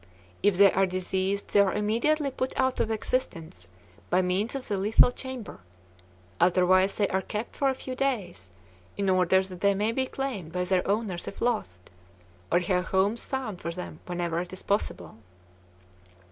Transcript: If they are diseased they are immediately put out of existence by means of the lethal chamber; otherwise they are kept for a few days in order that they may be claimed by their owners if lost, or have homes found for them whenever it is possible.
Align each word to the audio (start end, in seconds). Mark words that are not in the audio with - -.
If 0.41 0.57
they 0.57 0.71
are 0.71 0.87
diseased 0.87 1.49
they 1.49 1.59
are 1.59 1.75
immediately 1.75 2.31
put 2.31 2.59
out 2.59 2.79
of 2.79 2.89
existence 2.89 3.67
by 4.09 4.23
means 4.23 4.55
of 4.55 4.67
the 4.67 4.75
lethal 4.75 5.11
chamber; 5.11 5.59
otherwise 6.39 6.95
they 6.95 7.07
are 7.09 7.21
kept 7.21 7.55
for 7.55 7.69
a 7.69 7.75
few 7.75 7.93
days 7.93 8.49
in 8.97 9.11
order 9.11 9.43
that 9.43 9.61
they 9.61 9.75
may 9.75 9.91
be 9.91 10.07
claimed 10.07 10.53
by 10.53 10.63
their 10.63 10.87
owners 10.87 11.27
if 11.27 11.39
lost, 11.39 11.91
or 12.51 12.57
have 12.57 12.85
homes 12.85 13.25
found 13.25 13.61
for 13.61 13.71
them 13.71 13.99
whenever 14.07 14.39
it 14.41 14.51
is 14.51 14.63
possible. 14.63 15.19